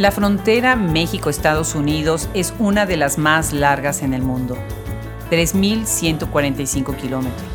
[0.00, 4.56] La frontera México-Estados Unidos es una de las más largas en el mundo,
[5.30, 7.50] 3.145 kilómetros.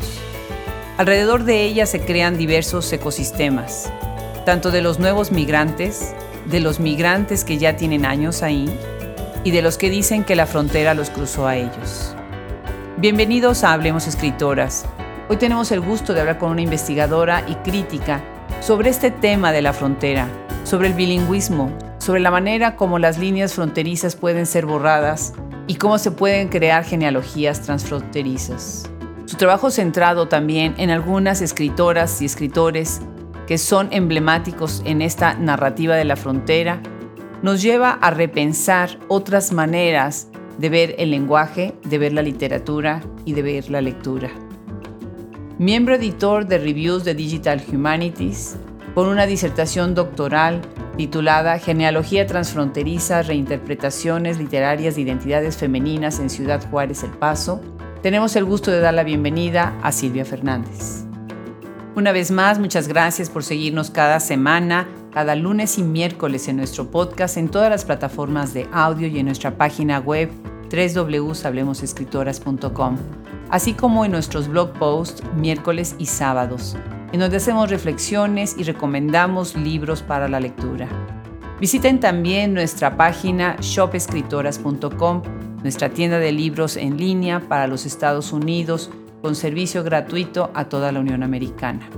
[0.96, 3.90] Alrededor de ella se crean diversos ecosistemas,
[4.44, 8.70] tanto de los nuevos migrantes, de los migrantes que ya tienen años ahí
[9.42, 12.14] y de los que dicen que la frontera los cruzó a ellos.
[12.96, 14.86] Bienvenidos a Hablemos Escritoras.
[15.28, 18.22] Hoy tenemos el gusto de hablar con una investigadora y crítica
[18.60, 20.28] sobre este tema de la frontera,
[20.62, 21.72] sobre el bilingüismo,
[22.06, 25.32] sobre la manera como las líneas fronterizas pueden ser borradas
[25.66, 28.88] y cómo se pueden crear genealogías transfronterizas.
[29.24, 33.00] Su trabajo centrado también en algunas escritoras y escritores
[33.48, 36.80] que son emblemáticos en esta narrativa de la frontera,
[37.42, 40.28] nos lleva a repensar otras maneras
[40.58, 44.30] de ver el lenguaje, de ver la literatura y de ver la lectura.
[45.58, 48.56] Miembro editor de Reviews de Digital Humanities,
[48.94, 50.62] con una disertación doctoral
[50.96, 57.60] titulada Genealogía Transfronteriza, Reinterpretaciones Literarias de Identidades Femeninas en Ciudad Juárez El Paso,
[58.02, 61.04] tenemos el gusto de dar la bienvenida a Silvia Fernández.
[61.94, 66.90] Una vez más, muchas gracias por seguirnos cada semana, cada lunes y miércoles en nuestro
[66.90, 70.30] podcast, en todas las plataformas de audio y en nuestra página web
[70.70, 72.96] www.hablemosescritoras.com,
[73.50, 76.76] así como en nuestros blog posts miércoles y sábados
[77.12, 80.88] en donde hacemos reflexiones y recomendamos libros para la lectura.
[81.60, 85.22] Visiten también nuestra página shopescritoras.com,
[85.62, 88.90] nuestra tienda de libros en línea para los Estados Unidos,
[89.22, 91.88] con servicio gratuito a toda la Unión Americana.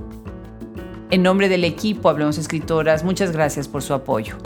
[1.11, 4.37] En nombre del equipo Hablemos Escritoras, muchas gracias por su apoyo.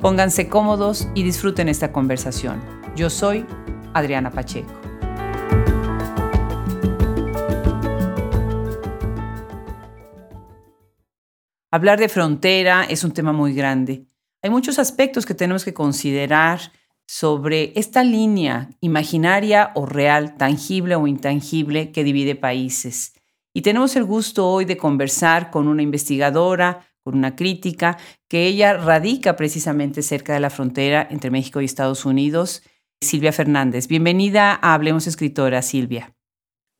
[0.00, 2.60] Pónganse cómodos y disfruten esta conversación.
[2.94, 3.44] Yo soy
[3.94, 4.77] Adriana Pacheco.
[11.70, 14.06] Hablar de frontera es un tema muy grande.
[14.40, 16.72] Hay muchos aspectos que tenemos que considerar
[17.06, 23.12] sobre esta línea imaginaria o real, tangible o intangible que divide países.
[23.52, 28.72] Y tenemos el gusto hoy de conversar con una investigadora, con una crítica, que ella
[28.72, 32.62] radica precisamente cerca de la frontera entre México y Estados Unidos,
[33.02, 33.88] Silvia Fernández.
[33.88, 36.14] Bienvenida a Hablemos Escritora, Silvia.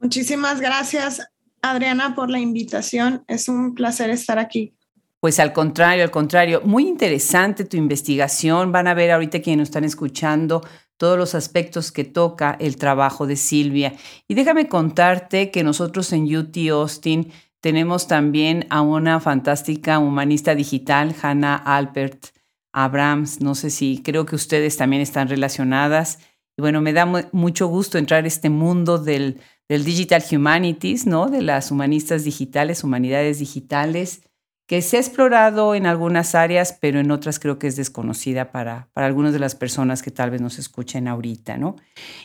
[0.01, 1.29] Muchísimas gracias,
[1.61, 3.23] Adriana, por la invitación.
[3.29, 4.78] Es un placer estar aquí.
[5.21, 8.71] Pues al contrario, al contrario, muy interesante tu investigación.
[8.71, 10.63] Van a ver ahorita quienes están escuchando
[10.97, 13.95] todos los aspectos que toca el trabajo de Silvia.
[14.29, 21.15] Y déjame contarte que nosotros en UT Austin tenemos también a una fantástica humanista digital,
[21.21, 22.29] Hannah Albert
[22.73, 23.41] Abrams.
[23.41, 26.21] No sé si creo que ustedes también están relacionadas.
[26.57, 31.27] Y bueno, me da mucho gusto entrar a este mundo del, del Digital Humanities, ¿no?
[31.29, 34.23] De las humanistas digitales, humanidades digitales
[34.69, 38.91] que se ha explorado en algunas áreas, pero en otras creo que es desconocida para,
[38.93, 41.77] para algunas de las personas que tal vez nos escuchen ahorita, ¿no?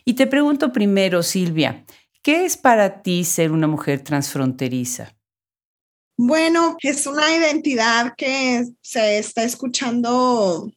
[0.04, 1.86] Y te pregunto primero, Silvia,
[2.22, 5.16] ¿qué es para ti ser una mujer transfronteriza?
[6.18, 10.70] Bueno, es una identidad que se está escuchando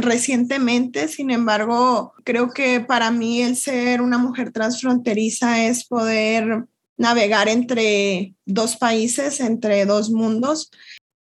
[0.00, 6.66] recientemente, sin embargo, creo que para mí el ser una mujer transfronteriza es poder
[7.02, 10.70] navegar entre dos países, entre dos mundos.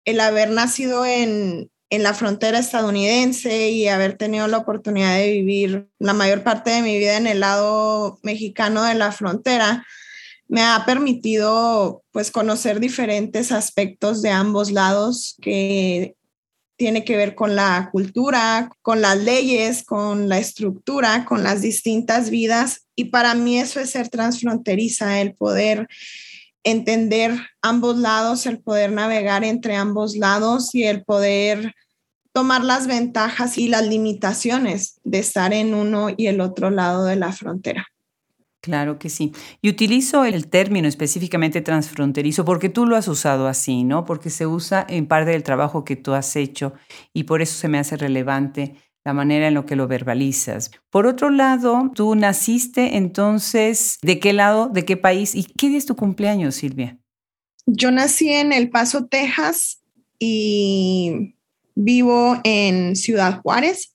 [0.05, 5.89] El haber nacido en, en la frontera estadounidense y haber tenido la oportunidad de vivir
[5.99, 9.87] la mayor parte de mi vida en el lado mexicano de la frontera,
[10.49, 16.15] me ha permitido pues conocer diferentes aspectos de ambos lados que
[16.77, 22.31] tiene que ver con la cultura, con las leyes, con la estructura, con las distintas
[22.31, 22.87] vidas.
[23.01, 25.89] Y para mí eso es ser transfronteriza, el poder
[26.65, 31.75] entender ambos lados, el poder navegar entre ambos lados y el poder
[32.35, 37.17] tomar las ventajas y las limitaciones de estar en uno y el otro lado de
[37.17, 37.87] la frontera.
[38.61, 39.33] Claro que sí.
[39.63, 44.05] Y utilizo el término específicamente transfronterizo porque tú lo has usado así, ¿no?
[44.05, 46.75] Porque se usa en parte del trabajo que tú has hecho
[47.15, 48.75] y por eso se me hace relevante
[49.05, 50.71] la manera en lo que lo verbalizas.
[50.91, 55.79] Por otro lado, tú naciste entonces, ¿de qué lado, de qué país y qué día
[55.79, 56.99] es tu cumpleaños, Silvia?
[57.67, 59.83] Yo nací en El Paso, Texas
[60.19, 61.35] y
[61.75, 63.95] vivo en Ciudad Juárez.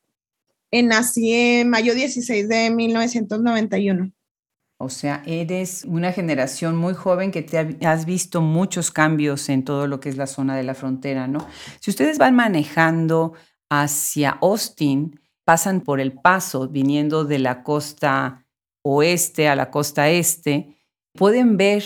[0.71, 4.11] Nací en mayo 16 de 1991.
[4.77, 9.87] O sea, eres una generación muy joven que te has visto muchos cambios en todo
[9.87, 11.47] lo que es la zona de la frontera, ¿no?
[11.79, 13.33] Si ustedes van manejando
[13.81, 18.45] hacia Austin, pasan por el paso viniendo de la costa
[18.81, 20.77] oeste a la costa este,
[21.13, 21.83] pueden ver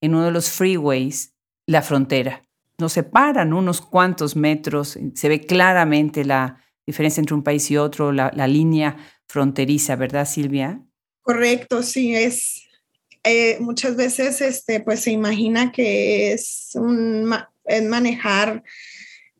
[0.00, 1.34] en uno de los freeways
[1.66, 2.42] la frontera.
[2.78, 8.12] Nos separan unos cuantos metros, se ve claramente la, diferencia entre un país y otro,
[8.12, 8.96] la, línea
[9.26, 10.80] fronteriza, ¿verdad, Silvia?
[11.20, 12.62] Correcto, sí, es
[13.24, 17.30] eh, muchas veces este, pues se imagina que es, un,
[17.66, 18.62] es manejar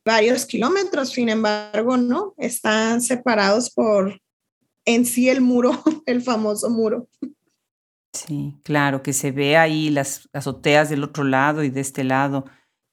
[0.08, 4.18] varios kilómetros, sin embargo, no, están separados por
[4.86, 5.70] en sí el muro,
[6.06, 7.08] el famoso muro.
[8.14, 12.46] Sí, claro, que se ve ahí las azoteas del otro lado y de este lado.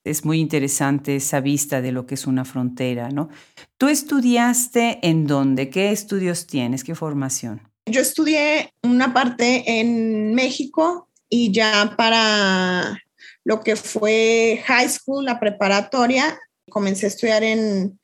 [0.03, 3.29] Es muy interesante esa vista de lo que es una frontera, ¿no?
[3.77, 5.69] ¿Tú estudiaste en dónde?
[5.69, 6.83] ¿Qué estudios tienes?
[6.83, 7.61] ¿Qué formación?
[7.85, 13.01] Yo estudié una parte en México y ya para
[13.45, 16.37] lo que fue high school, la preparatoria,
[16.69, 17.99] comencé a estudiar en,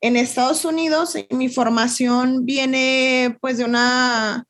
[0.00, 1.14] en Estados Unidos.
[1.30, 4.46] Mi formación viene pues de una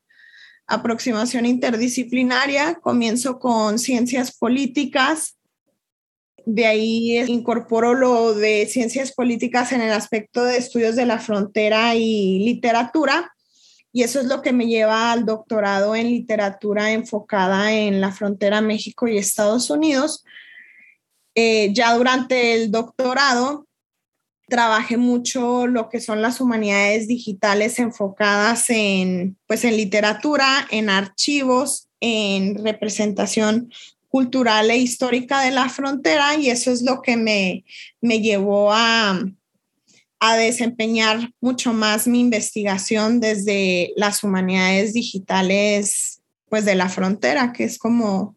[0.67, 2.75] aproximación interdisciplinaria.
[2.77, 5.37] Comienzo con ciencias políticas.
[6.47, 11.95] De ahí incorporo lo de ciencias políticas en el aspecto de estudios de la frontera
[11.95, 13.33] y literatura.
[13.93, 18.61] Y eso es lo que me lleva al doctorado en literatura enfocada en la frontera
[18.61, 20.25] México y Estados Unidos.
[21.35, 23.67] Eh, ya durante el doctorado
[24.49, 31.89] trabajé mucho lo que son las humanidades digitales enfocadas en, pues, en literatura, en archivos,
[32.01, 33.73] en representación
[34.09, 37.65] cultural e histórica de la frontera y eso es lo que me,
[38.01, 39.19] me llevó a,
[40.21, 47.65] a desempeñar mucho más mi investigación desde las humanidades digitales pues de la frontera, que
[47.65, 48.37] es como,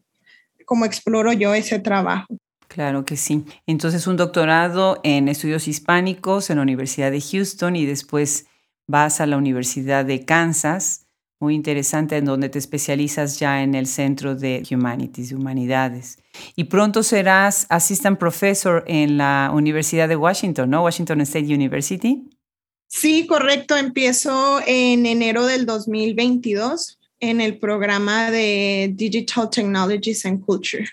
[0.66, 2.36] como exploro yo ese trabajo.
[2.78, 3.44] Claro que sí.
[3.66, 8.46] Entonces un doctorado en estudios hispánicos en la Universidad de Houston y después
[8.86, 11.08] vas a la Universidad de Kansas,
[11.40, 16.20] muy interesante, en donde te especializas ya en el Centro de Humanities, Humanidades.
[16.56, 20.84] Y pronto serás Assistant Professor en la Universidad de Washington, ¿no?
[20.84, 22.30] Washington State University.
[22.86, 23.76] Sí, correcto.
[23.76, 30.88] Empiezo en enero del 2022 en el programa de Digital Technologies and Culture.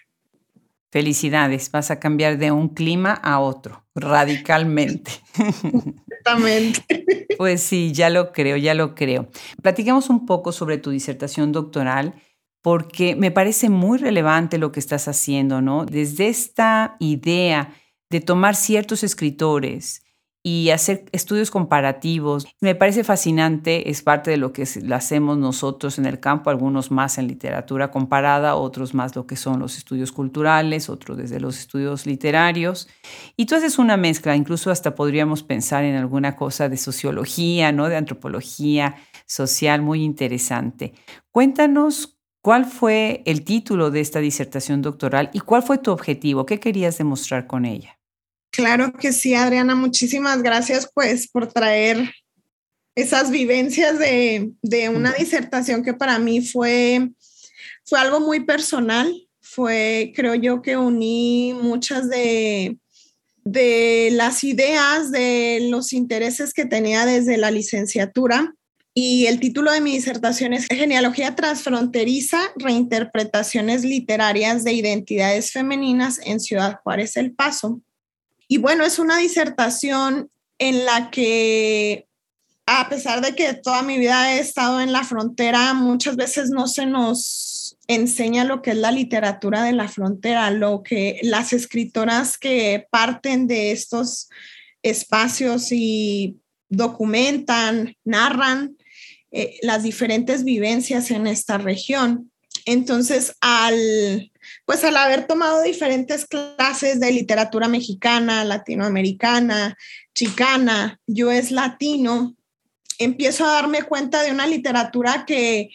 [0.94, 5.10] Felicidades, vas a cambiar de un clima a otro, radicalmente.
[5.36, 6.84] Exactamente.
[7.36, 9.28] Pues sí, ya lo creo, ya lo creo.
[9.60, 12.14] Platicamos un poco sobre tu disertación doctoral
[12.62, 15.84] porque me parece muy relevante lo que estás haciendo, ¿no?
[15.84, 17.74] Desde esta idea
[18.08, 20.03] de tomar ciertos escritores
[20.46, 22.46] y hacer estudios comparativos.
[22.60, 27.16] Me parece fascinante, es parte de lo que hacemos nosotros en el campo, algunos más
[27.16, 32.04] en literatura comparada, otros más lo que son los estudios culturales, otros desde los estudios
[32.04, 32.88] literarios.
[33.38, 37.88] Y tú haces una mezcla, incluso hasta podríamos pensar en alguna cosa de sociología, ¿no?
[37.88, 40.92] de antropología social, muy interesante.
[41.30, 46.60] Cuéntanos cuál fue el título de esta disertación doctoral y cuál fue tu objetivo, qué
[46.60, 47.98] querías demostrar con ella.
[48.54, 52.14] Claro que sí, Adriana, muchísimas gracias pues por traer
[52.94, 54.52] esas vivencias de,
[54.94, 57.10] una disertación que para mí fue,
[57.84, 59.12] fue algo muy personal.
[59.40, 62.78] Fue, creo yo, que uní muchas de,
[63.42, 68.54] de las ideas, de los intereses que tenía desde la licenciatura.
[68.94, 76.38] Y el título de mi disertación es Genealogía transfronteriza, reinterpretaciones literarias de identidades femeninas en
[76.38, 77.82] Ciudad Juárez, El Paso.
[78.48, 82.06] Y bueno, es una disertación en la que,
[82.66, 86.66] a pesar de que toda mi vida he estado en la frontera, muchas veces no
[86.68, 92.38] se nos enseña lo que es la literatura de la frontera, lo que las escritoras
[92.38, 94.28] que parten de estos
[94.82, 98.76] espacios y documentan, narran
[99.30, 102.30] eh, las diferentes vivencias en esta región.
[102.66, 104.30] Entonces, al
[104.64, 109.76] pues al haber tomado diferentes clases de literatura mexicana, latinoamericana,
[110.14, 112.34] chicana, yo es latino,
[112.98, 115.70] empiezo a darme cuenta de una literatura que,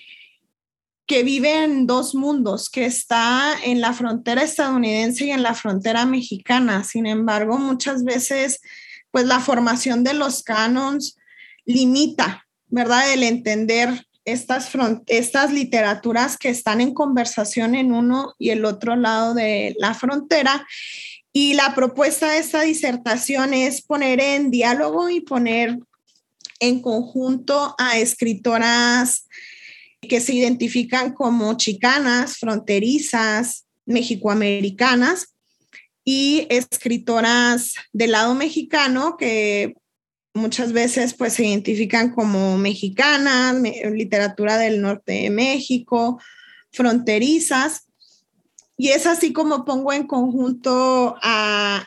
[1.06, 6.06] que vive en dos mundos, que está en la frontera estadounidense y en la frontera
[6.06, 6.84] mexicana.
[6.84, 8.60] Sin embargo, muchas veces,
[9.12, 11.18] pues la formación de los canons
[11.66, 13.14] limita, ¿verdad?
[13.14, 14.70] El entender estas,
[15.08, 20.66] estas literaturas que están en conversación en uno y el otro lado de la frontera.
[21.32, 25.78] Y la propuesta de esta disertación es poner en diálogo y poner
[26.60, 29.28] en conjunto a escritoras
[30.02, 35.36] que se identifican como chicanas, fronterizas, mexicoamericanas
[36.06, 39.74] y escritoras del lado mexicano que
[40.34, 43.56] muchas veces pues se identifican como mexicanas,
[43.92, 46.20] literatura del norte de México,
[46.72, 47.88] fronterizas.
[48.78, 51.86] Y es así como pongo en conjunto a,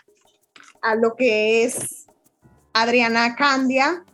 [0.82, 2.06] a lo que es
[2.74, 4.04] Adriana Candia,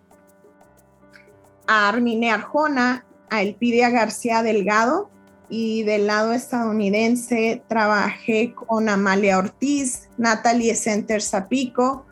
[1.66, 5.11] a Armine Arjona, a Elpidia García Delgado
[5.50, 12.08] y del lado estadounidense trabajé con Amalia Ortiz, Natalie Center Zapico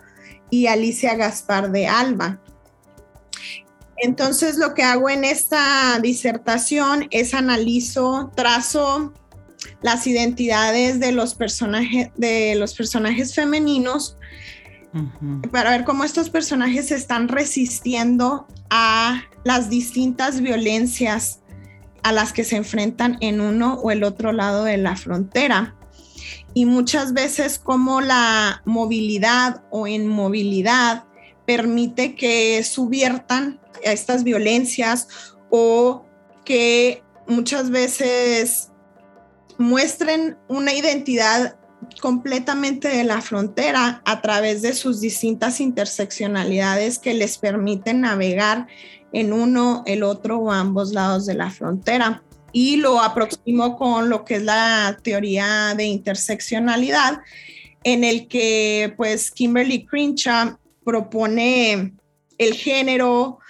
[0.50, 2.40] y Alicia Gaspar de Alba.
[3.98, 9.14] Entonces lo que hago en esta disertación es analizo, trazo
[9.82, 14.16] las identidades de los personajes, de los personajes femeninos
[15.50, 21.40] para ver cómo estos personajes se están resistiendo a las distintas violencias
[22.02, 25.75] a las que se enfrentan en uno o el otro lado de la frontera.
[26.54, 31.04] Y muchas veces como la movilidad o inmovilidad
[31.46, 35.08] permite que subiertan estas violencias
[35.50, 36.04] o
[36.44, 38.70] que muchas veces
[39.58, 41.56] muestren una identidad
[42.00, 48.66] completamente de la frontera a través de sus distintas interseccionalidades que les permiten navegar
[49.12, 52.22] en uno, el otro o ambos lados de la frontera.
[52.58, 57.20] Y lo aproximo con lo que es la teoría de interseccionalidad,
[57.84, 61.92] en el que pues Kimberly Crenshaw propone
[62.38, 63.40] el género,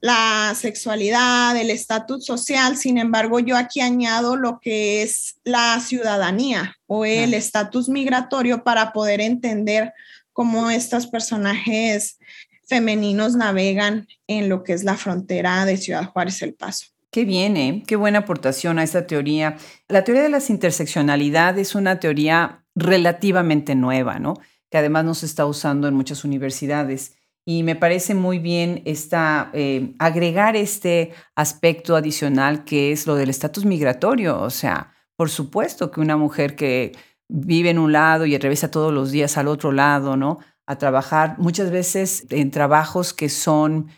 [0.00, 2.76] la sexualidad, el estatus social.
[2.76, 8.92] Sin embargo, yo aquí añado lo que es la ciudadanía o el estatus migratorio para
[8.92, 9.92] poder entender
[10.32, 12.18] cómo estos personajes
[12.66, 16.97] femeninos navegan en lo que es la frontera de Ciudad Juárez El Paso.
[17.10, 17.82] Qué bien, ¿eh?
[17.86, 19.56] qué buena aportación a esta teoría.
[19.88, 24.34] La teoría de las interseccionalidades es una teoría relativamente nueva, ¿no?
[24.70, 29.50] Que además no se está usando en muchas universidades y me parece muy bien esta,
[29.54, 34.38] eh, agregar este aspecto adicional que es lo del estatus migratorio.
[34.42, 36.92] O sea, por supuesto que una mujer que
[37.26, 40.40] vive en un lado y regresa todos los días al otro lado, ¿no?
[40.66, 43.88] A trabajar muchas veces en trabajos que son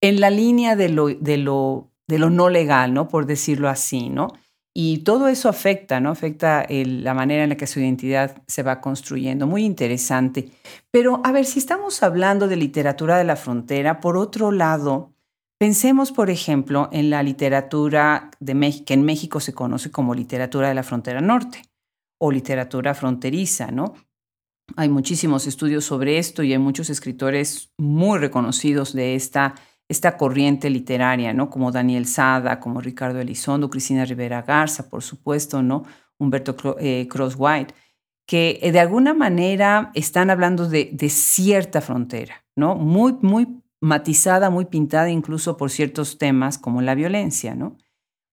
[0.00, 3.08] en la línea de lo, de lo no legal, ¿no?
[3.08, 4.28] Por decirlo así, ¿no?
[4.74, 6.10] Y todo eso afecta, ¿no?
[6.10, 9.46] Afecta la manera en la que su identidad se va construyendo.
[9.46, 10.50] Muy interesante.
[10.90, 15.12] Pero a ver, si estamos hablando de literatura de la frontera, por otro lado,
[15.58, 20.68] pensemos, por ejemplo, en la literatura de México, que en México se conoce como literatura
[20.68, 21.62] de la frontera norte
[22.20, 23.94] o literatura fronteriza, ¿no?
[24.76, 29.54] Hay muchísimos estudios sobre esto y hay muchos escritores muy reconocidos de esta
[29.88, 31.48] esta corriente literaria, ¿no?
[31.48, 35.84] Como Daniel Sada, como Ricardo Elizondo, Cristina Rivera Garza, por supuesto, ¿no?
[36.18, 37.74] Humberto eh, Crosswhite,
[38.26, 42.74] que eh, de alguna manera están hablando de, cierta frontera, ¿no?
[42.74, 47.78] Muy, muy matizada, muy pintada incluso por ciertos temas como la violencia, ¿no?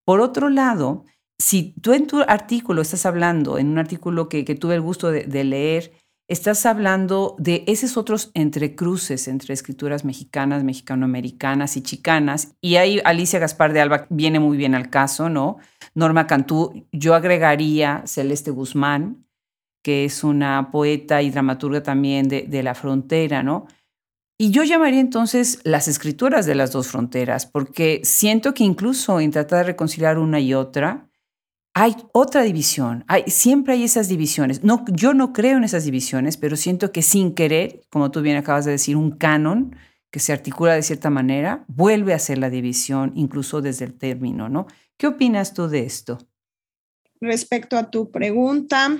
[0.03, 1.05] Por otro lado,
[1.37, 5.43] si tú en tu artículo estás hablando, en un artículo que, tuve el gusto de
[5.43, 5.93] leer,
[6.27, 12.55] estás hablando de esos otros entrecruces entre escrituras mexicanas, mexicanoamericanas y chicanas.
[12.61, 15.57] Y ahí Alicia Gaspar de Alba viene muy bien al caso, ¿no?
[15.93, 19.25] Norma Cantú, yo agregaría Celeste Guzmán,
[19.83, 23.67] que es una poeta y dramaturga también de, de la frontera, ¿no?
[24.37, 29.31] Y yo llamaría entonces las escrituras de las dos fronteras, porque siento que incluso en
[29.31, 31.07] tratar de reconciliar una y otra,
[31.77, 34.63] hay otra división, hay, siempre hay esas divisiones.
[34.63, 38.37] No, yo no creo en esas divisiones, pero siento que sin querer, como tú bien
[38.37, 39.75] acabas de decir, un canon
[40.09, 44.47] que se articula de cierta manera, vuelve a ser la división, incluso desde el término,
[44.47, 44.67] ¿no?
[44.95, 46.17] ¿Qué opinas tú de esto?
[47.19, 48.97] Respecto a tu pregunta,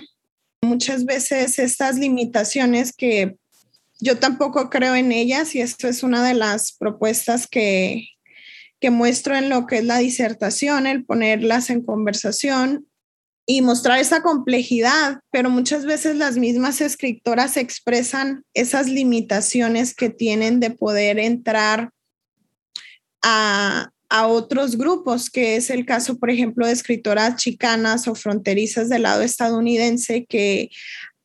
[0.61, 3.37] muchas veces estas limitaciones que
[4.01, 8.09] yo tampoco creo en ellas y esto es una de las propuestas que,
[8.79, 12.87] que muestro en lo que es la disertación, el ponerlas en conversación
[13.47, 20.59] y mostrar esa complejidad, pero muchas veces las mismas escritoras expresan esas limitaciones que tienen
[20.59, 21.91] de poder entrar
[23.21, 28.89] a, a otros grupos, que es el caso, por ejemplo, de escritoras chicanas o fronterizas
[28.89, 30.69] del lado estadounidense que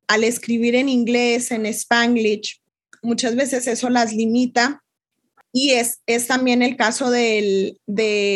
[0.07, 2.61] al escribir en inglés, en spanglish,
[3.02, 4.83] muchas veces eso las limita
[5.52, 7.76] y es, es también el caso de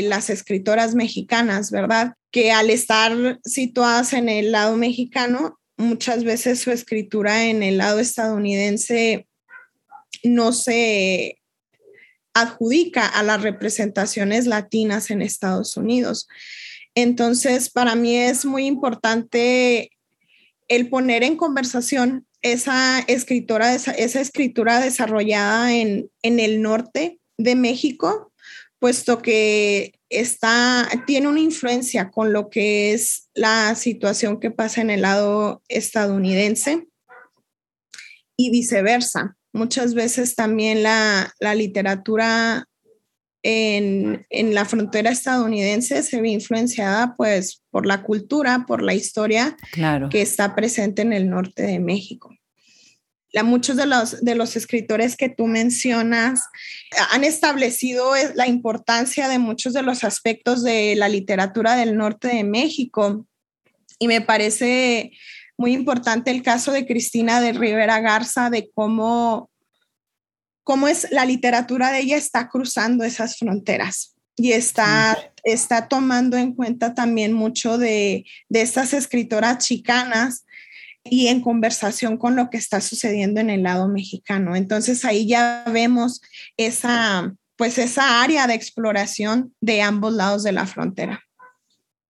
[0.09, 2.15] las escritoras mexicanas, ¿verdad?
[2.31, 8.01] Que al estar situadas en el lado mexicano, muchas veces su escritura en el lado
[8.01, 9.27] estadounidense
[10.23, 11.39] no se
[12.33, 16.27] adjudica a las representaciones latinas en Estados Unidos.
[16.97, 19.91] Entonces, para mí es muy importante
[20.69, 28.33] el poner en conversación esa escritora, esa, escritura desarrollada en, el norte de México,
[28.79, 34.91] puesto que está, tiene una influencia con lo que es la situación que pasa en
[34.91, 36.87] el lado estadounidense
[38.37, 39.37] y viceversa.
[39.55, 42.69] Muchas veces también la, la literatura
[43.45, 49.57] en, la frontera estadounidense se ve influenciada pues por la cultura, por la historia
[50.11, 52.34] que está presente en el norte de México.
[53.35, 56.43] La, muchos de los, de los escritores que tú mencionas
[57.11, 62.45] han establecido la importancia de muchos de los aspectos de la literatura del norte de
[62.45, 63.27] México.
[63.99, 65.13] Y me parece
[65.57, 69.51] muy importante el caso de Cristina de Rivera Garza, de cómo,
[70.63, 76.55] cómo es la literatura de ella está cruzando esas fronteras y está, está tomando en
[76.55, 80.44] cuenta también mucho de, de estas escritoras chicanas
[81.05, 84.57] y en conversación con lo que está sucediendo en el lado mexicano.
[84.57, 86.23] Entonces ahí ya vemos
[86.57, 91.23] esa, pues esa área de exploración de ambos lados de la frontera.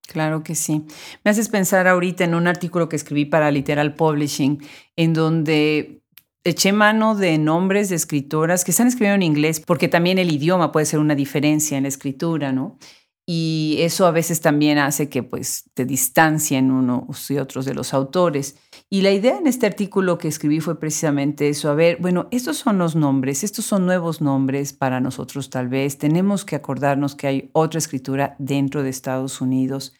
[0.07, 0.85] Claro que sí.
[1.25, 4.63] Me haces pensar ahorita en un artículo que escribí para Literal Publishing,
[4.97, 6.03] en donde
[6.45, 10.73] eché mano de nombres de escritoras que están escribiendo en inglés, porque también el idioma
[10.73, 12.79] puede ser una diferencia en la escritura, ¿no?
[13.27, 17.95] Y eso a veces también hace que pues te distancien unos y otros de los
[17.95, 18.57] autores.
[18.95, 22.59] Y la idea en este artículo que escribí fue precisamente eso, a ver, bueno, estos
[22.59, 27.27] son los nombres, estos son nuevos nombres para nosotros tal vez, tenemos que acordarnos que
[27.27, 29.95] hay otra escritura dentro de Estados Unidos,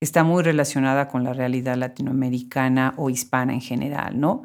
[0.00, 4.44] está muy relacionada con la realidad latinoamericana o hispana en general, ¿no?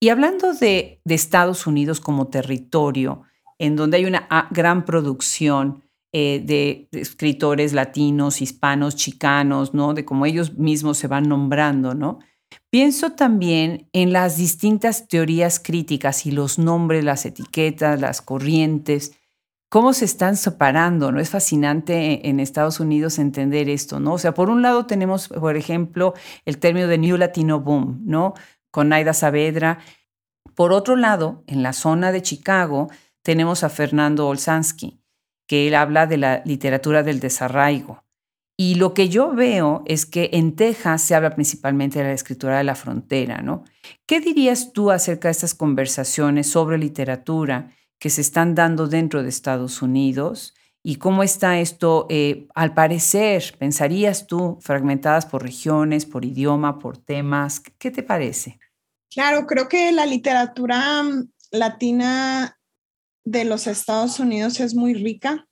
[0.00, 3.22] Y hablando de, de Estados Unidos como territorio,
[3.60, 9.94] en donde hay una ah, gran producción, eh, de, escritores latinos, hispanos, chicanos, ¿no?
[9.94, 12.18] De cómo ellos mismos se van nombrando, ¿no?
[12.70, 19.12] Pienso también en las distintas teorías críticas y los nombres, las etiquetas, las corrientes,
[19.70, 21.18] cómo se están separando, ¿no?
[21.18, 24.14] Es fascinante en Estados Unidos entender esto, ¿no?
[24.14, 26.12] O sea, por un lado tenemos, por ejemplo,
[26.44, 28.34] el término de New Latino Boom, ¿no?
[28.70, 29.78] Con Naida Saavedra.
[30.54, 32.88] Por otro lado, en la zona de Chicago,
[33.22, 35.00] tenemos a Fernando Olsansky,
[35.46, 38.04] que él habla de la literatura del desarraigo.
[38.60, 42.58] Y lo que yo veo es que en Texas se habla principalmente de la escritura
[42.58, 43.62] de la frontera, ¿no?
[44.04, 49.28] ¿Qué dirías tú acerca de estas conversaciones sobre literatura que se están dando dentro de
[49.28, 50.54] Estados Unidos?
[50.82, 56.98] ¿Y cómo está esto, eh, al parecer, pensarías tú, fragmentadas por regiones, por idioma, por
[56.98, 57.60] temas?
[57.60, 58.58] ¿Qué te parece?
[59.08, 62.58] Claro, creo que la literatura mm, latina
[63.24, 65.47] de los Estados Unidos es muy rica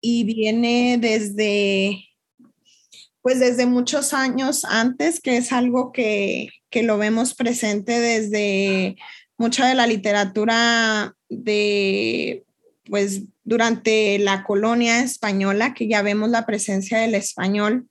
[0.00, 2.08] y viene desde,
[3.22, 8.96] pues desde muchos años antes, que es algo que, que lo vemos presente desde
[9.38, 12.44] mucha de la literatura de,
[12.84, 17.88] pues durante la colonia española, que ya vemos la presencia del español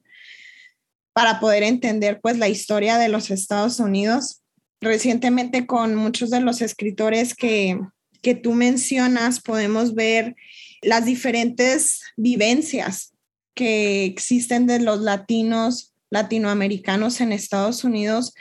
[1.13, 4.41] para poder entender pues la historia de los Estados Unidos.
[4.82, 7.80] Recientemente con muchos de los escritores que,
[8.22, 10.36] que tú mencionas, podemos ver
[10.82, 13.14] las diferentes vivencias
[13.54, 18.34] que existen de los latinos, latinoamericanos en Estados Unidos,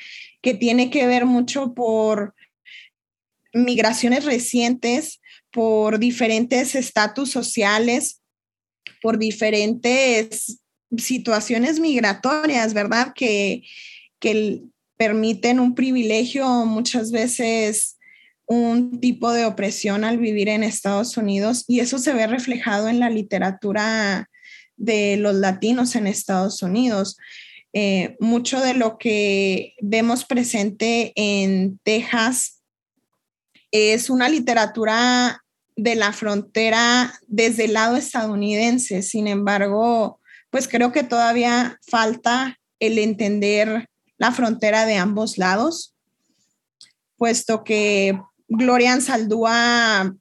[0.43, 2.35] que tiene que ver mucho por
[3.53, 5.21] migraciones recientes,
[5.51, 8.21] por diferentes estatus sociales,
[9.01, 10.59] por diferentes
[10.97, 13.13] situaciones migratorias, ¿verdad?
[13.15, 13.63] Que,
[14.19, 14.63] que
[14.97, 17.94] permiten un privilegio muchas veces
[18.47, 23.01] un tipo de opresión al vivir en Estados Unidos y eso se ve reflejado en
[23.01, 24.29] la literatura
[24.77, 27.17] de los latinos en Estados Unidos.
[27.73, 32.63] Eh, mucho de lo que vemos presente en Texas
[33.71, 35.43] es una literatura
[35.77, 39.03] de la frontera desde el lado estadounidense.
[39.03, 45.97] Sin embargo, pues creo que todavía falta el entender la frontera de ambos lados,
[47.17, 48.17] puesto que
[48.49, 50.15] Gloria Ansaldúa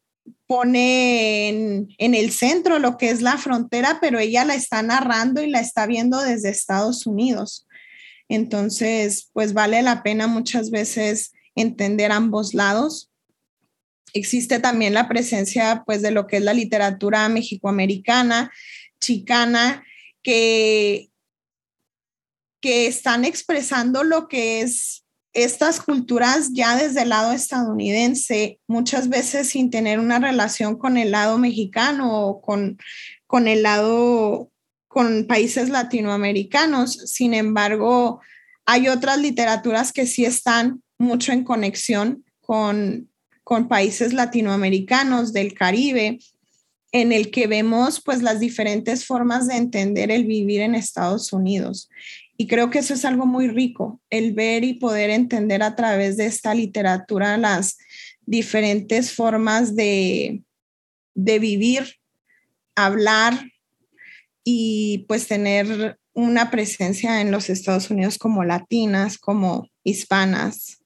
[0.47, 1.49] pone
[1.97, 5.59] en, el centro lo que es la frontera, pero ella la está narrando y la
[5.59, 7.67] está viendo desde Estados Unidos.
[8.29, 13.09] Entonces, pues vale la pena muchas veces entender ambos lados.
[14.13, 18.51] Existe también la presencia pues de lo que es la literatura mexicoamericana,
[19.01, 19.83] chicana,
[20.21, 21.09] que,
[22.61, 25.02] que están expresando lo que es
[25.33, 31.11] estas culturas ya desde el lado estadounidense, muchas veces sin tener una relación con el
[31.11, 32.77] lado mexicano o con,
[33.25, 34.51] con el lado,
[34.87, 36.93] con países latinoamericanos.
[37.11, 38.21] Sin embargo,
[38.65, 43.09] hay otras literaturas que sí están mucho en conexión con,
[43.43, 46.19] con países latinoamericanos del Caribe,
[46.91, 51.89] en el que vemos pues las diferentes formas de entender el vivir en Estados Unidos.
[52.43, 56.17] Y creo que eso es algo muy rico, el ver y poder entender a través
[56.17, 57.77] de esta literatura las
[58.25, 60.43] diferentes formas de,
[61.15, 62.01] vivir
[62.75, 63.49] hablar
[64.43, 70.83] y pues tener una presencia en los Estados Unidos como latinas, como hispanas.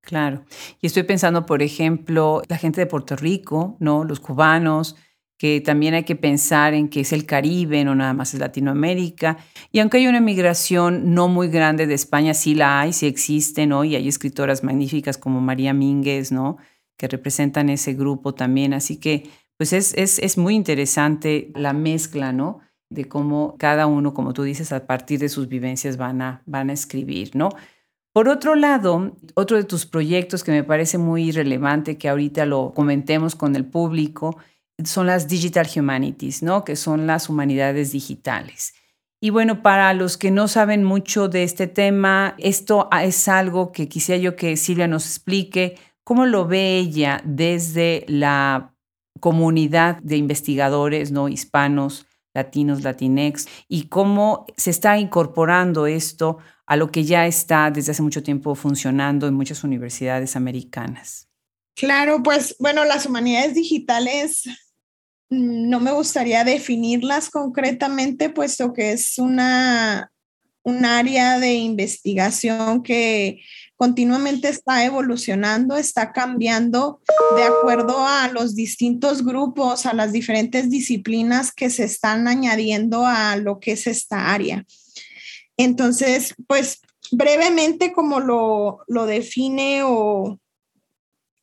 [0.00, 0.46] Claro.
[0.80, 4.04] Y estoy pensando, por ejemplo, la gente de Puerto Rico, ¿no?
[4.04, 4.96] Los cubanos,
[5.36, 9.38] que también hay que pensar en que es el Caribe, no nada más es Latinoamérica.
[9.72, 13.66] Y aunque hay una migración no muy grande de España, sí la hay, sí existe,
[13.66, 13.84] ¿no?
[13.84, 16.56] Y hay escritoras magníficas como María Mínguez, ¿no?
[16.96, 18.74] Que representan ese grupo también.
[18.74, 22.60] Así que, pues es, es, es muy interesante la mezcla, ¿no?
[22.88, 26.70] De cómo cada uno, como tú dices, a partir de sus vivencias van a, van
[26.70, 27.50] a escribir, ¿no?
[28.12, 32.72] Por otro lado, otro de tus proyectos que me parece muy relevante que ahorita lo
[32.72, 34.36] comentemos con el público
[34.82, 36.64] son las Digital Humanities, ¿no?
[36.64, 38.74] Que son las humanidades digitales.
[39.20, 43.88] Y bueno, para los que no saben mucho de este tema, esto es algo que
[43.88, 48.74] quisiera yo que Silvia nos explique cómo lo ve ella desde la
[49.20, 56.90] comunidad de investigadores no hispanos, latinos, latinex y cómo se está incorporando esto a lo
[56.90, 61.28] que ya está desde hace mucho tiempo funcionando en muchas universidades americanas.
[61.76, 64.44] Claro, pues bueno, las humanidades digitales
[65.30, 70.12] no me gustaría definirlas concretamente, puesto que es una,
[70.62, 73.40] un área de investigación que
[73.76, 77.00] continuamente está evolucionando, está cambiando
[77.36, 83.36] de acuerdo a los distintos grupos, a las diferentes disciplinas que se están añadiendo a
[83.36, 84.64] lo que es esta área.
[85.56, 90.38] Entonces, pues brevemente como lo, define o,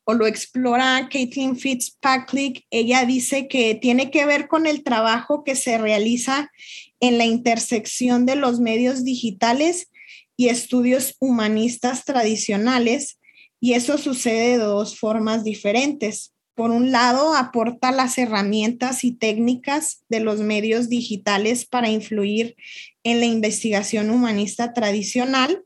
[0.04, 5.56] o, lo explora Caitlin Fitzpatrick, ella dice que tiene que ver con el trabajo que
[5.56, 6.52] se realiza
[7.00, 9.90] en la intersección de los medios digitales
[10.38, 13.20] y estudios humanistas tradicionales,
[13.60, 16.34] y eso sucede de dos formas diferentes.
[16.56, 22.56] Por un lado, aporta las herramientas y técnicas de los medios digitales para influir
[23.04, 25.64] en la investigación humanista tradicional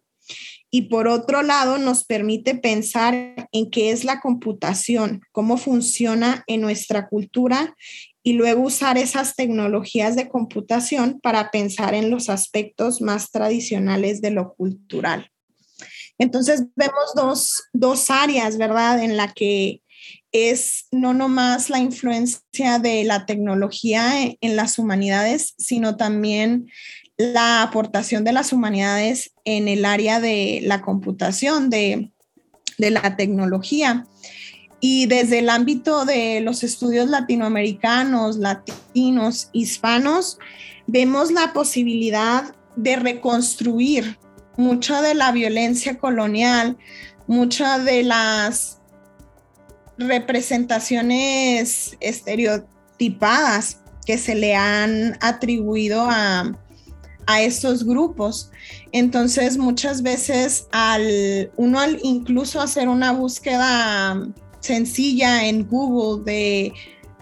[0.75, 6.59] y por otro lado nos permite pensar en qué es la computación, cómo funciona en
[6.59, 7.77] nuestra cultura
[8.23, 14.31] y luego usar esas tecnologías de computación para pensar en los aspectos más tradicionales de
[14.31, 15.31] lo cultural.
[16.17, 19.01] Entonces vemos dos, dos áreas, ¿verdad?
[19.01, 19.81] En la que
[20.33, 24.11] es no nomás la influencia de la tecnología
[24.41, 26.69] en las humanidades, sino también
[27.17, 32.11] la aportación de las humanidades en el área de la computación, de,
[32.77, 34.05] la tecnología.
[34.81, 40.37] Y desde el ámbito de los estudios latinoamericanos, latinos, hispanos,
[40.85, 44.19] vemos la posibilidad de reconstruir
[44.57, 46.77] mucha de la violencia colonial,
[47.27, 48.79] muchas de las
[49.97, 56.53] representaciones estereotipadas que se le han atribuido a,
[57.27, 58.51] a estos grupos.
[58.91, 64.27] Entonces, muchas veces al uno al incluso hacer una búsqueda
[64.59, 66.73] sencilla en Google de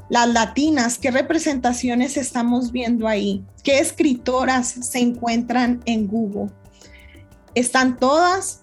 [0.09, 6.51] las latinas, qué representaciones estamos viendo ahí, qué escritoras se encuentran en Google.
[7.55, 8.61] ¿Están todas?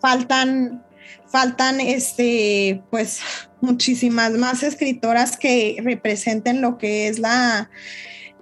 [0.00, 0.84] Faltan
[1.28, 3.20] faltan este pues
[3.60, 7.70] muchísimas más escritoras que representen lo que es la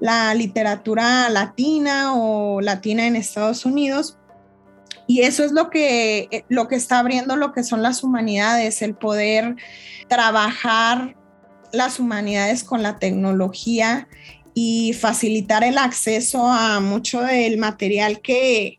[0.01, 4.19] la literatura latina o latina en Estados Unidos.
[5.07, 8.81] Y eso es lo que, eh, lo que está abriendo lo que son las humanidades,
[8.83, 9.57] el poder
[10.09, 11.17] trabajar
[11.73, 14.09] las humanidades con la tecnología
[14.55, 18.79] y facilitar el acceso a mucho del material que,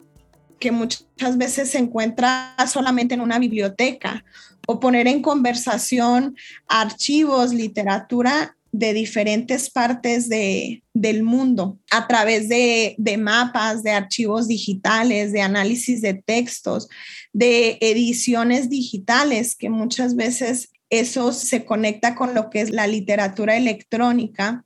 [0.59, 4.23] que muchas veces se encuentra solamente en una biblioteca
[4.67, 6.35] o poner en conversación
[6.67, 14.49] archivos, literatura de diferentes partes de, del mundo a través de, de, mapas, de archivos
[14.49, 16.89] digitales, de análisis de textos,
[17.31, 23.55] de ediciones digitales, que muchas veces eso se conecta con lo que es la literatura
[23.55, 24.65] electrónica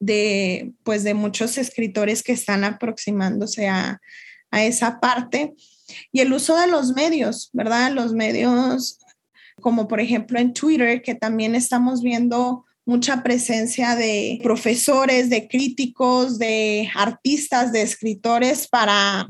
[0.00, 4.00] de, pues, de muchos escritores que están aproximándose a,
[4.50, 5.54] a esa parte.
[6.10, 7.92] Y el uso de los medios, ¿verdad?
[7.92, 8.98] Los medios
[9.60, 16.38] como por ejemplo en Twitter, que también estamos viendo mucha presencia de profesores, de críticos,
[16.38, 19.28] de artistas, de escritores para,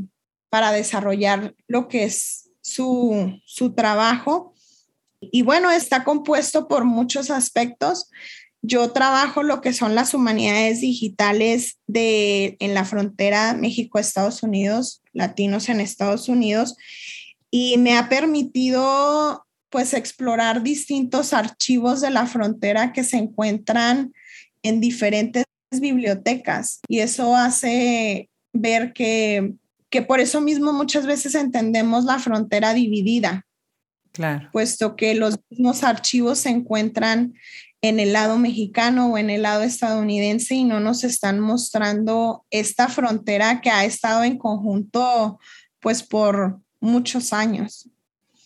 [0.49, 4.55] para desarrollar lo que es su, su trabajo.
[5.21, 8.09] Y bueno, está compuesto por muchos aspectos.
[8.63, 15.69] Yo trabajo lo que son las humanidades digitales de, en la frontera México-Estados Unidos, latinos
[15.69, 16.77] en Estados Unidos,
[17.51, 24.13] y me ha permitido pues explorar distintos archivos de la frontera que se encuentran
[24.63, 29.55] en diferentes bibliotecas y eso hace ver que,
[29.91, 33.45] que por eso mismo muchas veces entendemos la frontera dividida.
[34.13, 34.49] Claro.
[34.53, 37.35] Puesto que los mismos archivos se encuentran
[37.83, 42.89] en el lado mexicano o en el lado estadounidense y no nos están mostrando esta
[42.89, 45.39] frontera que ha estado en conjunto
[45.81, 47.89] pues por muchos años.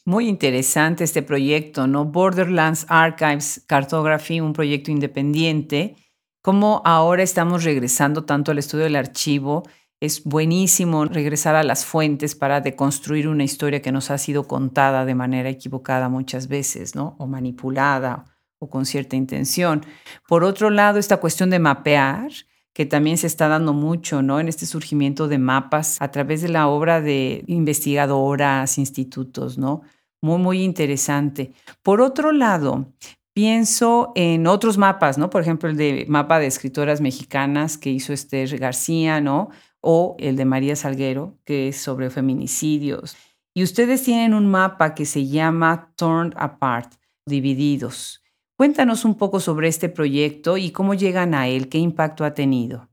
[0.05, 2.07] Muy interesante este proyecto, ¿no?
[2.07, 5.95] Borderlands Archives Cartography, un proyecto independiente.
[6.43, 9.63] Como ahora estamos regresando tanto al estudio del archivo,
[10.01, 15.05] es buenísimo regresar a las fuentes para deconstruir una historia que nos ha sido contada
[15.05, 17.15] de manera equivocada muchas veces, ¿no?
[17.21, 18.25] O manipulada
[18.59, 19.87] o con cierta intención.
[20.27, 22.33] Por otro lado, esta cuestión de mapear,
[22.75, 24.41] que también se está dando mucho, ¿no?
[24.41, 29.83] En este surgimiento de mapas a través de la obra de investigadoras, institutos, ¿no?
[30.23, 31.53] Muy, muy interesante.
[31.83, 32.87] Por otro lado,
[33.35, 35.31] pienso en otros mapas, ¿no?
[35.31, 39.51] Por ejemplo, el de mapa de escritoras mexicanas que hizo Esther García, ¿no?
[39.81, 43.17] O el de María Salguero, que es sobre feminicidios.
[43.55, 46.95] Y ustedes tienen un mapa que se llama Turned Apart,
[47.27, 48.22] divididos.
[48.63, 52.89] Cuéntanos un poco sobre este proyecto y cómo llegan a él, qué impacto ha tenido.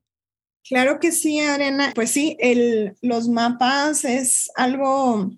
[0.68, 1.92] Claro que sí, Arena.
[1.94, 2.36] Pues sí,
[3.04, 5.30] los mapas es algo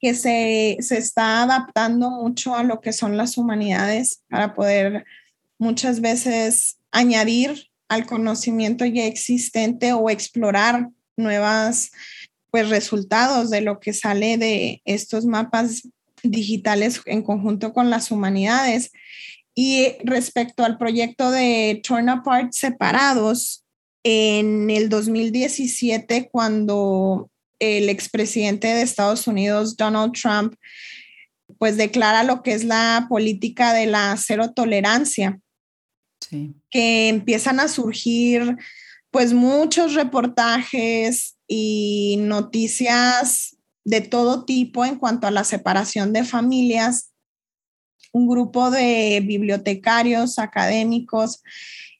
[0.00, 5.04] que se, se está adaptando mucho a lo que son las humanidades para poder
[5.58, 11.92] muchas veces añadir al conocimiento ya existente o explorar nuevas
[12.50, 15.86] pues resultados de lo que sale de estos mapas
[16.30, 18.92] digitales en conjunto con las humanidades.
[19.54, 23.64] Y respecto al proyecto de Torn Apart Separados,
[24.08, 30.54] en el 2017, cuando el expresidente de Estados Unidos, Donald Trump,
[31.58, 35.40] pues declara lo que es la política de la cero tolerancia,
[36.70, 38.56] que empiezan a surgir
[39.10, 43.55] pues muchos reportajes y noticias
[43.86, 47.12] de todo tipo en cuanto a la separación de familias.
[48.12, 51.42] Un grupo de bibliotecarios, académicos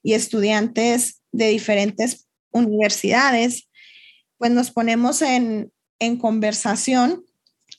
[0.02, 3.68] y estudiantes de diferentes universidades,
[4.36, 5.70] pues nos ponemos en,
[6.00, 7.24] en conversación.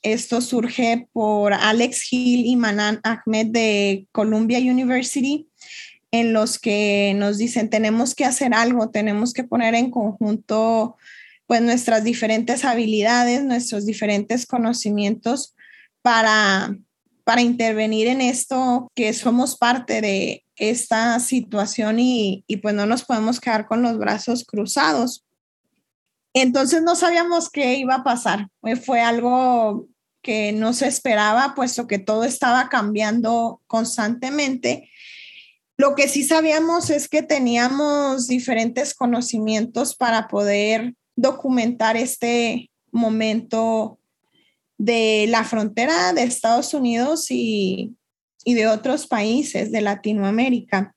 [0.04, 5.50] Esto surge por Alex Hill y Manan Ahmed de Columbia University,
[6.12, 10.96] en los que nos dicen tenemos que hacer algo, tenemos que poner en conjunto
[11.48, 15.56] pues nuestras diferentes habilidades, nuestros diferentes conocimientos
[16.02, 16.76] para,
[17.24, 23.06] para intervenir en esto, que somos parte de esta situación y, y pues no nos
[23.06, 25.24] podemos quedar con los brazos cruzados.
[26.34, 28.48] Entonces no sabíamos qué iba a pasar.
[28.86, 29.88] Fue algo
[30.22, 34.92] que no se esperaba, puesto que todo estaba cambiando constantemente.
[35.78, 44.00] Lo que sí sabíamos es que teníamos diferentes conocimientos para poder documentar este momento
[44.78, 47.94] de la frontera de Estados Unidos y,
[48.46, 50.96] de otros países de Latinoamérica.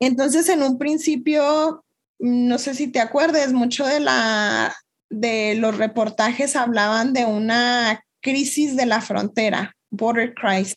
[0.00, 1.84] Entonces, en un principio,
[2.18, 4.74] no sé si te acuerdes, mucho de, la,
[5.08, 10.74] de los reportajes hablaban de una crisis de la frontera, border crisis.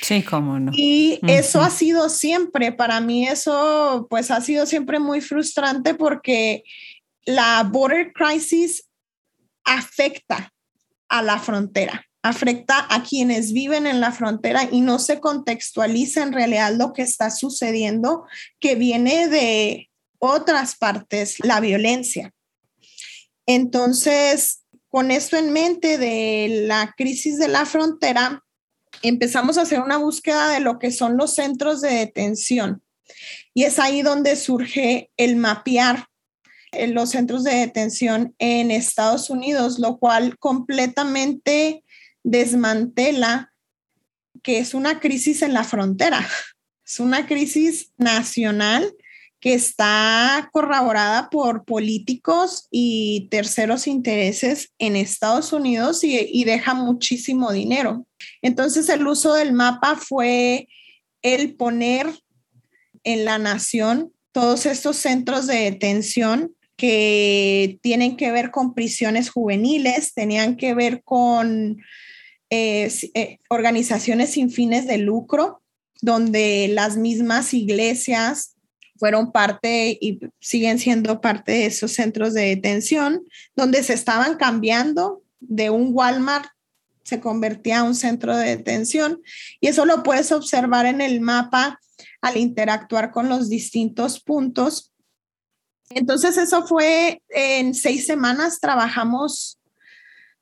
[0.00, 0.72] Sí, cómo no.
[0.74, 6.64] Y eso ha sido siempre, para mí eso pues ha sido siempre muy frustrante porque
[7.24, 8.88] la border crisis
[9.64, 10.52] afecta
[11.08, 16.32] a la frontera, afecta a quienes viven en la frontera y no se contextualiza en
[16.32, 18.24] realidad lo que está sucediendo,
[18.60, 22.32] que viene de otras partes, la violencia.
[23.46, 28.44] Entonces, con esto en mente de la crisis de la frontera,
[29.02, 32.82] empezamos a hacer una búsqueda de lo que son los centros de detención.
[33.52, 36.06] Y es ahí donde surge el mapear
[36.72, 41.84] en los centros de detención en Estados Unidos, lo cual completamente
[42.24, 43.52] desmantela
[44.42, 46.26] que es una crisis en la frontera,
[46.84, 48.92] es una crisis nacional
[49.38, 57.50] que está corroborada por políticos y terceros intereses en Estados Unidos y, y, deja muchísimo
[57.50, 58.06] dinero.
[58.40, 60.68] Entonces el uso del mapa fue
[61.22, 62.06] el poner
[63.02, 70.14] en la nación todos estos centros de detención que tienen que ver con prisiones juveniles,
[70.14, 71.78] tenían que ver con
[72.50, 75.62] eh, eh, organizaciones sin fines de lucro,
[76.00, 78.56] donde las mismas iglesias
[78.98, 83.24] fueron parte y siguen siendo parte de esos centros de detención,
[83.56, 86.46] donde se estaban cambiando de un Walmart
[87.02, 89.20] se convertía en un centro de detención
[89.60, 91.80] y eso lo puedes observar en el mapa
[92.20, 94.91] al interactuar con los distintos puntos.
[95.94, 99.58] Entonces eso fue en seis semanas, trabajamos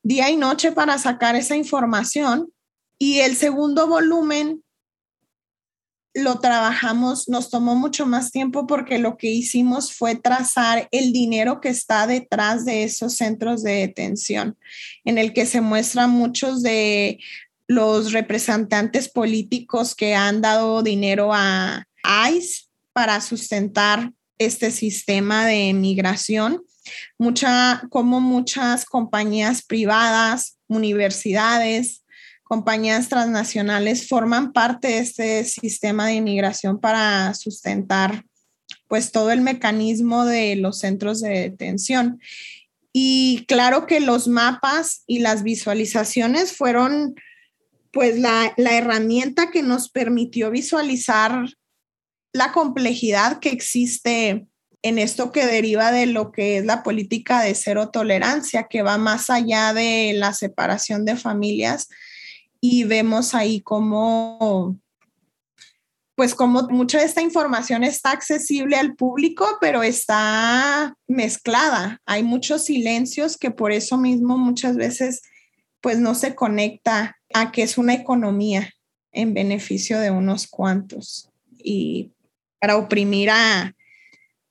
[0.02, 2.52] día y noche para sacar esa información.
[2.98, 4.62] Y el segundo volumen
[6.12, 11.60] lo trabajamos, nos tomó mucho más tiempo porque lo que hicimos fue trazar el dinero
[11.60, 14.56] que está detrás de esos centros de detención,
[15.04, 17.20] en el que se muestran muchos de
[17.68, 21.86] los representantes políticos que han dado dinero a
[22.32, 26.64] ICE para sustentar este sistema de migración.
[27.18, 32.02] Mucha, como muchas compañías privadas, universidades,
[32.42, 38.24] compañías transnacionales forman parte de este sistema de inmigración para sustentar
[38.88, 42.18] pues todo el mecanismo de los centros de detención.
[42.92, 47.14] Y claro que los mapas y las visualizaciones fueron
[47.92, 51.44] pues la, la herramienta que nos permitió visualizar
[52.32, 54.46] la complejidad que existe
[54.82, 58.98] en esto que deriva de lo que es la política de cero tolerancia, que va
[58.98, 61.88] más allá de la separación de familias,
[62.60, 64.78] y vemos ahí cómo,
[66.14, 72.00] pues como mucha de esta información está accesible al público, pero está mezclada.
[72.04, 75.22] Hay muchos silencios que por eso mismo muchas veces
[75.80, 78.70] pues no se conecta a que es una economía
[79.12, 82.10] en beneficio de unos cuantos y
[82.60, 83.74] para oprimir a,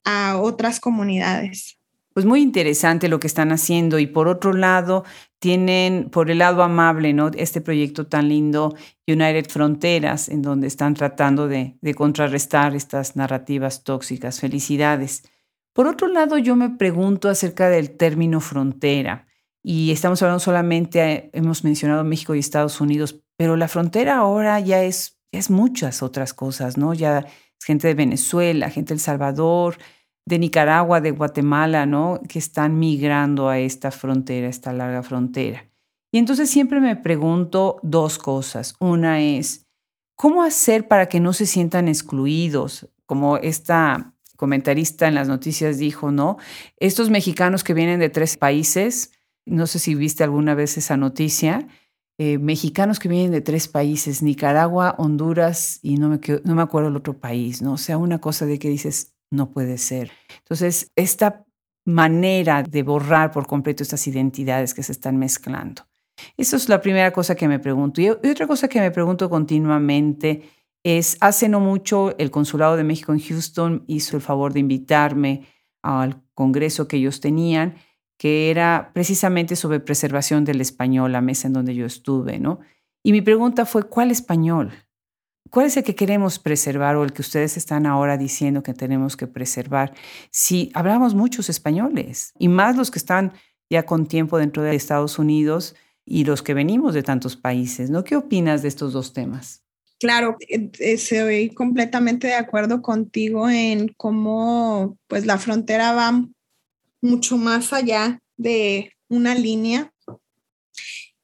[0.04, 1.78] a otras comunidades.
[2.14, 5.06] Pues muy interesante lo que están haciendo y por otro lado
[5.38, 7.30] tienen por el lado amable, ¿no?
[7.30, 8.76] Este proyecto tan lindo,
[9.08, 14.40] United Fronteras, en donde están tratando de, de contrarrestar estas narrativas tóxicas.
[14.40, 15.24] Felicidades.
[15.72, 19.28] Por otro lado, yo me pregunto acerca del término frontera.
[19.64, 24.84] Y estamos hablando solamente, hemos mencionado México y Estados Unidos, pero la frontera ahora ya
[24.84, 26.94] es, es muchas otras cosas, ¿no?
[26.94, 27.28] Ya
[27.64, 29.78] gente de Venezuela, gente de El Salvador,
[30.26, 32.22] de Nicaragua, de Guatemala, ¿no?
[32.28, 35.66] Que están migrando a esta frontera, esta larga frontera.
[36.12, 38.76] Y entonces siempre me pregunto dos cosas.
[38.80, 39.68] Una es,
[40.16, 42.90] ¿cómo hacer para que no se sientan excluidos?
[43.06, 46.38] Como esta comentarista en las noticias dijo, ¿no?
[46.78, 49.12] Estos mexicanos que vienen de tres países,
[49.46, 51.68] no sé si viste alguna vez esa noticia,
[52.22, 56.90] eh, mexicanos que vienen de tres países, Nicaragua, Honduras y no me, no me acuerdo
[56.90, 57.74] el otro país, ¿no?
[57.74, 60.12] O sea, una cosa de que dices, no puede ser.
[60.40, 61.46] Entonces, esta
[61.86, 65.84] manera de borrar por completo estas identidades que se están mezclando.
[66.36, 68.02] Esa es la primera cosa que me pregunto.
[68.02, 70.44] Y otra cosa que me pregunto continuamente
[70.84, 75.48] es, hace no mucho el Consulado de México en Houston hizo el favor de invitarme
[75.82, 77.76] al congreso que ellos tenían,
[78.20, 82.60] que era precisamente sobre preservación del español, la mesa en donde yo estuve, ¿no?
[83.02, 84.74] Y mi pregunta fue, ¿cuál español?
[85.50, 89.16] ¿Cuál es el que queremos preservar o el que ustedes están ahora diciendo que tenemos
[89.16, 89.94] que preservar?
[90.32, 93.32] Si hablamos muchos españoles y más los que están
[93.70, 98.04] ya con tiempo dentro de Estados Unidos y los que venimos de tantos países, ¿no?
[98.04, 99.64] ¿Qué opinas de estos dos temas?
[99.98, 106.28] Claro, eh, estoy completamente de acuerdo contigo en cómo pues la frontera va
[107.02, 109.94] mucho más allá de una línea.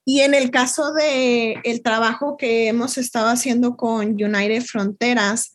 [0.05, 5.53] Y en el caso de el trabajo que hemos estado haciendo con United Fronteras,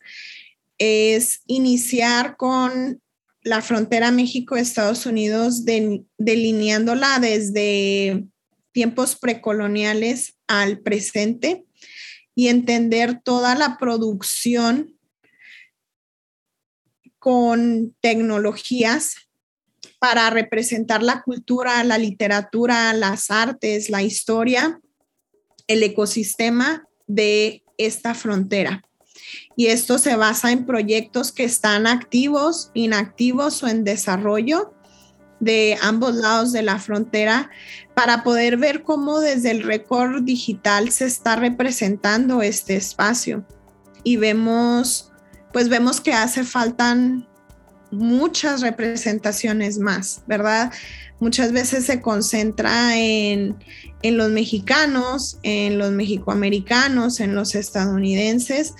[0.80, 3.02] es iniciar con
[3.42, 5.64] la frontera México-Estados Unidos,
[6.16, 8.24] delineándola desde
[8.72, 11.64] tiempos precoloniales al presente
[12.34, 14.96] y entender toda la producción
[17.18, 19.29] con tecnologías
[19.98, 24.80] para representar la cultura, la literatura, las artes, la historia,
[25.66, 28.82] el ecosistema de esta frontera.
[29.56, 34.74] Y esto se basa en proyectos que están activos, inactivos o en desarrollo
[35.38, 37.50] de ambos lados de la frontera
[37.94, 43.44] para poder ver cómo desde el récord digital se está representando este espacio.
[44.04, 45.12] Y vemos,
[45.52, 47.26] pues vemos que hace faltan
[47.90, 50.72] muchas representaciones más, ¿verdad?
[51.18, 53.56] Muchas veces se concentra en,
[54.02, 58.74] en los mexicanos, en los mexicoamericanos, en los estadounidenses,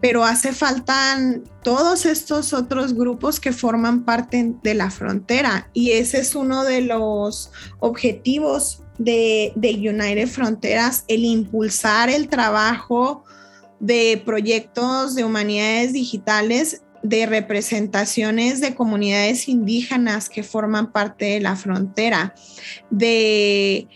[0.00, 1.16] pero hace falta
[1.62, 6.82] todos estos otros grupos que forman parte de la frontera y ese es uno de
[6.82, 13.24] los objetivos de, de United Fronteras, el impulsar el trabajo
[13.78, 21.56] de proyectos de humanidades digitales de representaciones de comunidades indígenas que forman parte de la
[21.56, 22.34] frontera,
[22.90, 23.88] de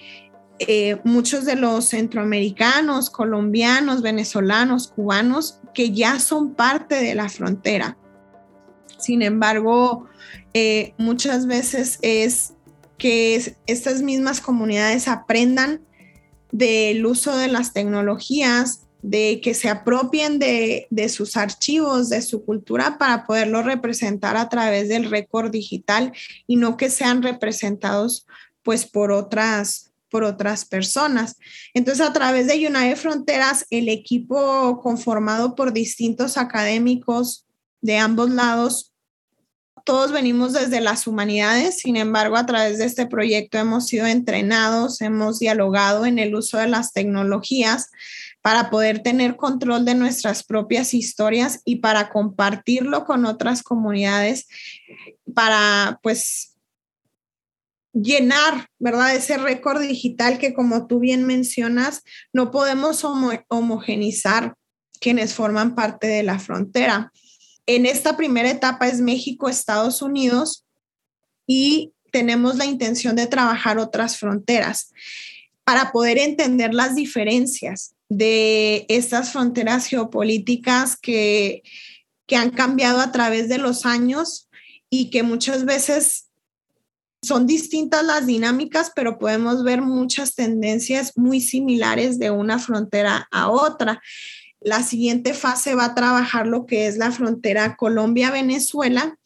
[0.58, 7.96] eh, muchos de los centroamericanos, colombianos, venezolanos, cubanos, que ya son parte de la frontera.
[8.98, 10.08] Sin embargo,
[10.54, 12.54] eh, muchas veces es
[12.96, 15.82] que estas mismas comunidades aprendan
[16.50, 22.98] del uso de las tecnologías, de que se apropien de, sus archivos, de su cultura
[22.98, 26.12] para poderlo representar a través del récord digital
[26.46, 28.26] y no que sean representados
[28.62, 31.36] pues por otras por otras personas.
[31.74, 37.44] Entonces, a través de United Fronteras, el equipo conformado por distintos académicos
[37.80, 38.94] de ambos lados,
[39.86, 45.00] todos venimos desde las humanidades, sin embargo, a través de este proyecto hemos sido entrenados,
[45.00, 47.90] hemos dialogado en el uso de las tecnologías
[48.46, 54.46] para poder tener control de nuestras propias historias y para compartirlo con otras comunidades,
[55.34, 56.56] para pues
[57.92, 59.16] llenar, ¿verdad?
[59.16, 63.02] Ese récord digital que como tú bien mencionas, no podemos
[63.48, 64.54] homogenizar
[65.00, 67.10] quienes forman parte de la frontera.
[67.66, 70.64] En esta primera etapa es México, Estados Unidos
[71.48, 74.92] y tenemos la intención de trabajar otras fronteras
[75.64, 81.62] para poder entender las diferencias de estas fronteras geopolíticas que,
[82.26, 84.48] que han cambiado a través de los años
[84.90, 86.26] y que muchas veces
[87.22, 93.50] son distintas las dinámicas, pero podemos ver muchas tendencias muy similares de una frontera a
[93.50, 94.00] otra.
[94.60, 99.18] La siguiente fase va a trabajar lo que es la frontera Colombia-Venezuela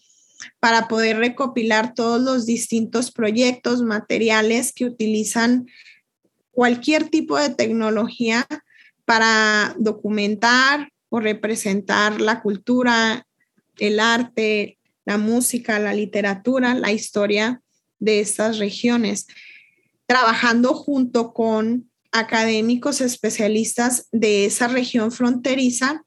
[0.58, 5.66] para poder recopilar todos los distintos proyectos, materiales que utilizan
[6.50, 8.46] cualquier tipo de tecnología
[9.10, 13.26] para documentar o representar la cultura,
[13.76, 17.60] el arte, la música, la literatura, la historia
[17.98, 19.26] de estas regiones,
[20.06, 26.04] trabajando junto con académicos especialistas de esa región fronteriza,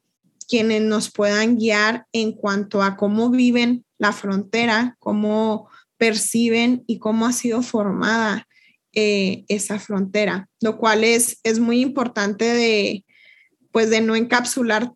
[0.47, 7.26] quienes nos puedan guiar en cuanto a cómo viven la frontera, cómo perciben y cómo
[7.26, 8.47] ha sido formada
[8.94, 13.06] eh, esa frontera, lo cual es, es muy importante de,
[13.72, 14.91] pues de no encapsular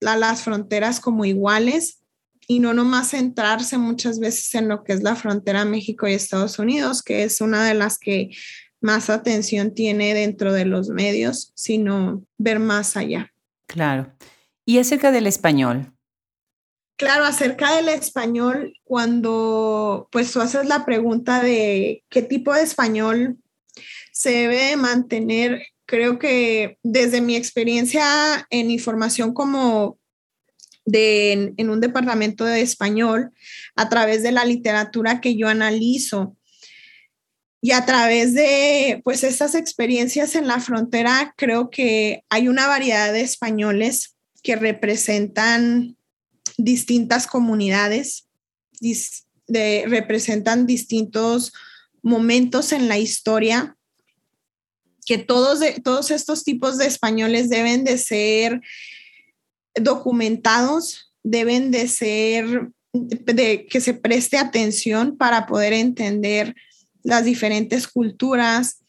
[0.00, 2.00] las fronteras como iguales
[2.46, 6.58] y no nomás centrarse muchas veces en lo que es la frontera México y Estados
[6.58, 8.30] Unidos, que es una de las que
[8.80, 13.32] más atención tiene dentro de los medios, sino ver más allá.
[13.66, 14.12] Claro.
[14.66, 15.93] Y acerca del español,
[16.96, 23.38] Claro, acerca del español, cuando pues tú haces la pregunta de qué tipo de español
[24.12, 29.98] se debe mantener, creo que desde mi experiencia en información como
[30.84, 33.32] de, en, un departamento de español,
[33.74, 36.36] a través de la literatura que yo analizo,
[37.60, 43.12] y a través de pues estas experiencias en la frontera, creo que hay una variedad
[43.12, 45.96] de españoles que representan
[46.56, 48.28] distintas comunidades,
[49.46, 51.52] de, representan distintos
[52.02, 53.76] momentos en la historia,
[55.06, 58.60] que todos, todos estos tipos de españoles deben de ser
[59.74, 66.54] documentados, deben de ser, de que se preste atención para poder entender
[67.02, 68.84] las diferentes culturas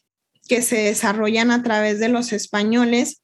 [0.48, 3.20] que se desarrollan a través de los españoles.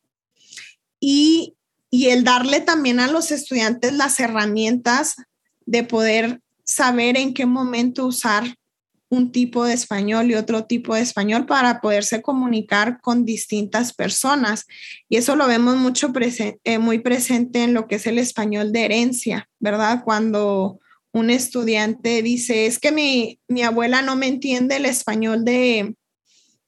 [1.00, 1.54] Y
[1.94, 5.16] y el darle también a los estudiantes las herramientas
[5.66, 8.56] de poder saber en qué momento usar
[9.10, 14.64] un tipo de español y otro tipo de español para poderse comunicar con distintas personas.
[15.10, 16.10] Y eso lo vemos mucho
[16.64, 20.02] eh, muy presente en lo que es el español de herencia, ¿verdad?
[20.02, 20.80] Cuando
[21.12, 25.94] un estudiante dice, es que mi, mi abuela no me entiende el español de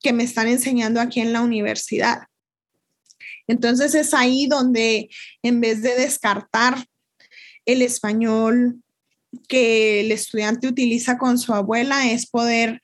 [0.01, 2.25] que me están enseñando aquí en la universidad.
[3.47, 5.09] Entonces es ahí donde
[5.43, 6.87] en vez de descartar
[7.67, 8.83] el español
[9.49, 12.81] que el estudiante utiliza con su abuela, es poder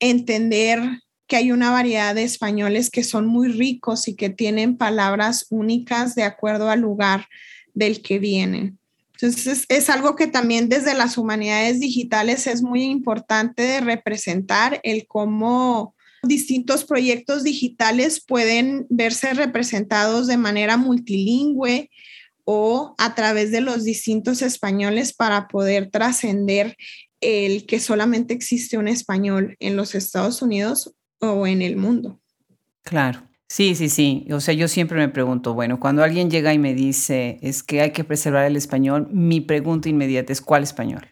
[0.00, 0.80] entender
[1.26, 6.14] que hay una variedad de españoles que son muy ricos y que tienen palabras únicas
[6.16, 7.28] de acuerdo al lugar
[7.72, 8.80] del que vienen.
[9.12, 15.06] Entonces, es, algo que también desde las humanidades digitales es muy importante de representar el
[15.06, 21.90] cómo distintos proyectos digitales pueden verse representados de manera multilingüe
[22.44, 26.76] o a través de los distintos españoles para poder trascender
[27.20, 32.20] el que solamente existe un español en los Estados Unidos o en el mundo.
[32.82, 33.22] Claro.
[33.48, 34.28] Sí, sí, sí.
[34.30, 37.80] O sea, yo siempre me pregunto, bueno, cuando alguien llega y me dice es que
[37.80, 41.08] hay que preservar el español, mi pregunta inmediata es ¿cuál español?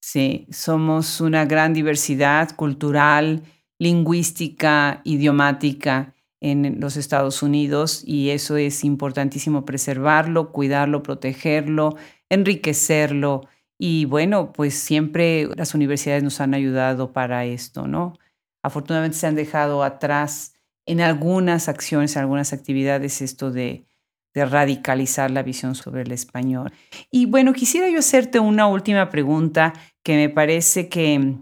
[0.00, 3.42] Sí, somos una gran diversidad cultural,
[3.78, 11.96] lingüística, idiomática en los Estados Unidos y eso es importantísimo preservarlo, cuidarlo, protegerlo,
[12.28, 13.48] enriquecerlo
[13.78, 18.14] y bueno, pues siempre las universidades nos han ayudado para esto, ¿no?
[18.62, 20.54] Afortunadamente se han dejado atrás
[20.84, 23.86] en algunas acciones, en algunas actividades esto de,
[24.34, 26.72] de radicalizar la visión sobre el español.
[27.10, 31.36] Y bueno, quisiera yo hacerte una última pregunta que me parece que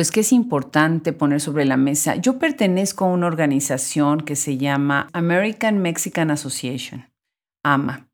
[0.00, 2.16] pues que es importante poner sobre la mesa.
[2.16, 7.10] Yo pertenezco a una organización que se llama American Mexican Association,
[7.62, 8.08] AMA.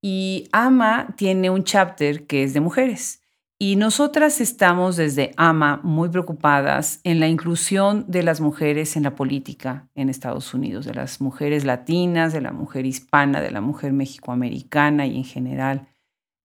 [0.00, 3.20] Y AMA tiene un chapter que es de mujeres.
[3.58, 9.14] Y nosotras estamos desde AMA muy preocupadas en la inclusión de las mujeres en la
[9.14, 13.92] política en Estados Unidos, de las mujeres latinas, de la mujer hispana, de la mujer
[13.92, 15.86] mexicoamericana y en general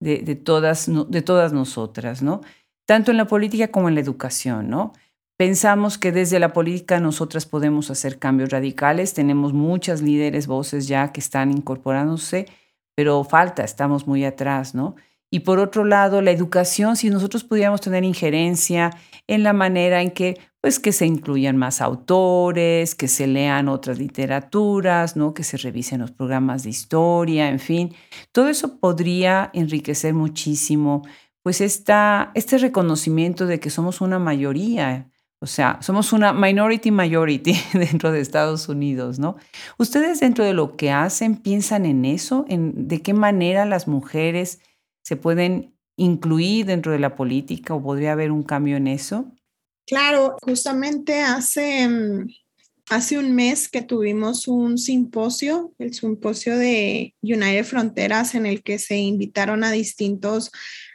[0.01, 2.41] de, todas, de todas nosotras, ¿no?
[2.91, 4.91] Tanto en la política como en la educación, ¿no?
[5.37, 11.13] Pensamos que desde la política nosotras podemos hacer cambios radicales, tenemos muchas líderes, voces ya
[11.13, 12.47] que están incorporándose,
[12.93, 14.97] pero falta, estamos muy atrás, ¿no?
[15.29, 18.91] Y por otro lado, la educación, si nosotros pudiéramos tener injerencia
[19.25, 23.99] en la manera en que, pues, que se incluyan más autores, que se lean otras
[23.99, 25.33] literaturas, ¿no?
[25.33, 27.95] Que se revisen los programas de historia, en fin,
[28.33, 31.03] todo eso podría enriquecer muchísimo,
[31.43, 38.11] pues, este reconocimiento de que somos una mayoría, o sea, somos una minority majority dentro
[38.11, 39.37] de Estados Unidos, ¿no?
[39.77, 44.59] Ustedes dentro de lo que hacen piensan en eso, en de qué manera las mujeres
[45.03, 49.25] se pueden incluir dentro de la política o podría haber un cambio en eso?
[49.85, 52.27] Claro, justamente hace, mm,
[52.89, 58.79] hace un mes que tuvimos un simposio, el simposio de United Fronteras, en el que
[58.79, 60.51] se invitaron a distintos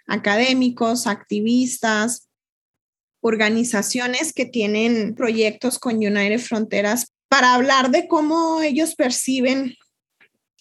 [0.06, 2.28] académicos, activistas,
[3.20, 9.74] organizaciones que tienen proyectos con United Fronteras para hablar de cómo ellos perciben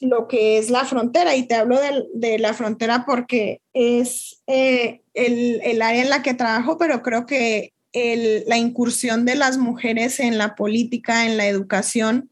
[0.02, 1.80] lo que es la frontera y te hablo
[2.14, 7.74] de, la frontera porque es eh, el, área en la que trabajo, pero creo que
[7.93, 12.30] la incursión de las mujeres en la política, en la educación,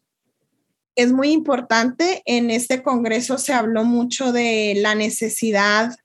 [0.96, 2.22] es muy importante.
[2.26, 5.96] En este Congreso se habló mucho de la necesidad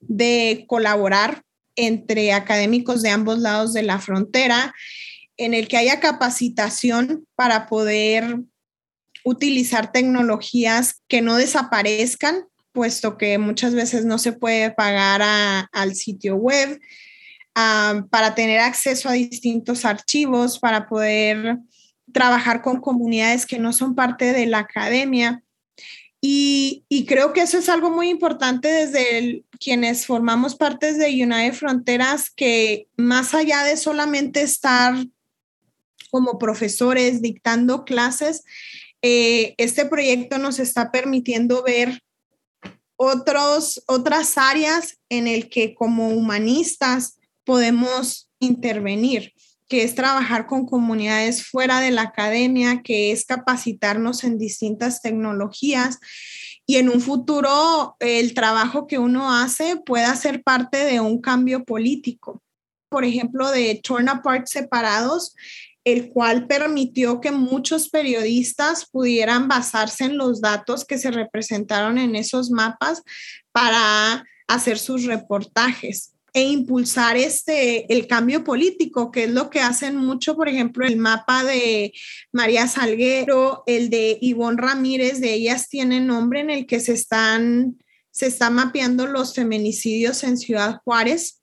[0.00, 1.42] de colaborar
[1.76, 4.74] entre académicos de ambos lados de la frontera,
[5.36, 8.40] en el que haya capacitación para poder
[9.24, 15.22] utilizar tecnologías que no desaparezcan, puesto que muchas veces no se puede pagar
[15.72, 16.80] al sitio web,
[17.54, 21.58] ah, para tener acceso a distintos archivos, para poder
[22.12, 25.42] trabajar con comunidades que no son parte de la academia.
[26.20, 32.30] Y, creo que eso es algo muy importante desde quienes formamos parte de United Fronteras,
[32.30, 34.94] que más allá de solamente estar
[36.10, 38.44] como profesores dictando clases,
[39.02, 42.02] eh, este proyecto nos está permitiendo ver
[42.96, 49.32] otros, otras áreas en el que como humanistas podemos intervenir,
[49.68, 55.98] que es trabajar con comunidades fuera de la academia, que es capacitarnos en distintas tecnologías
[56.66, 61.64] y en un futuro el trabajo que uno hace pueda ser parte de un cambio
[61.64, 62.42] político.
[62.88, 65.34] Por ejemplo, de Torn Apart Separados,
[65.84, 72.16] el cual permitió que muchos periodistas pudieran basarse en los datos que se representaron en
[72.16, 73.02] esos mapas
[73.52, 79.96] para hacer sus reportajes e impulsar este el cambio político, que es lo que hacen
[79.96, 81.92] mucho, por ejemplo, el mapa de
[82.32, 87.76] María Salguero, el de Ivonne Ramírez, de ellas tienen nombre en el que se están
[88.10, 91.40] se está mapeando los feminicidios en Ciudad Juárez,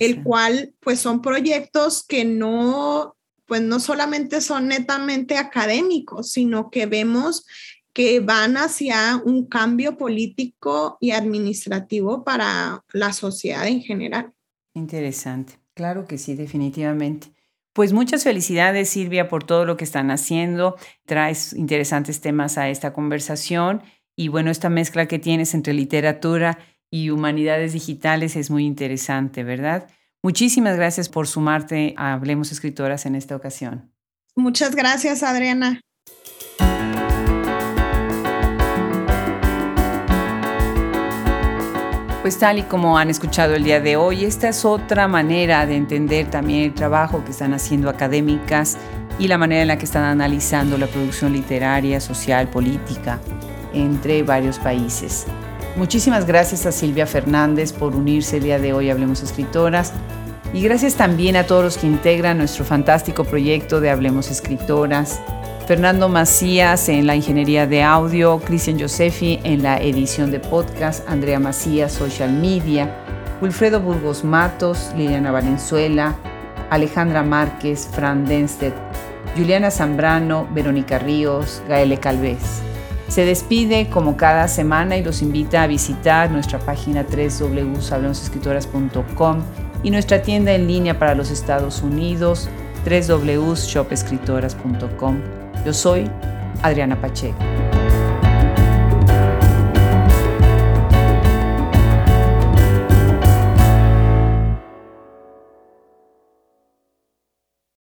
[0.00, 3.16] el cual pues son proyectos que no
[3.46, 7.44] pues no solamente son netamente académicos, sino que vemos
[7.92, 14.32] que van hacia un cambio político y administrativo para la sociedad en general.
[14.74, 17.34] Interesante, claro que sí, definitivamente.
[17.72, 20.76] Pues muchas felicidades Silvia por todo lo que están haciendo.
[21.06, 23.82] Traes interesantes temas a esta conversación
[24.16, 26.58] y bueno, esta mezcla que tienes entre literatura
[26.90, 29.88] y humanidades digitales es muy interesante, ¿verdad?
[30.22, 33.92] Muchísimas gracias por sumarte a Hablemos Escritoras en esta ocasión.
[34.36, 35.80] Muchas gracias, Adriana.
[42.22, 45.74] Pues tal y como han escuchado el día de hoy, esta es otra manera de
[45.74, 48.76] entender también el trabajo que están haciendo académicas
[49.18, 53.18] y la manera en la que están analizando la producción literaria, social, política
[53.72, 55.24] entre varios países.
[55.76, 59.94] Muchísimas gracias a Silvia Fernández por unirse el día de hoy a Hablemos Escritoras.
[60.52, 65.20] Y gracias también a todos los que integran nuestro fantástico proyecto de Hablemos Escritoras.
[65.70, 71.38] Fernando Macías en la ingeniería de audio, Cristian Josefi en la edición de podcast, Andrea
[71.38, 72.92] Macías, social media,
[73.40, 76.16] Wilfredo Burgos Matos, Liliana Valenzuela,
[76.70, 78.74] Alejandra Márquez, Fran Denstedt,
[79.36, 82.62] Juliana Zambrano, Verónica Ríos, Gaele Calvez.
[83.06, 89.38] Se despide como cada semana y los invita a visitar nuestra página www.hablemosescritoras.com
[89.84, 92.48] y nuestra tienda en línea para los Estados Unidos
[92.84, 95.39] www.shopescritoras.com.
[95.64, 96.10] Yo soy
[96.62, 97.69] Adriana Pacheco.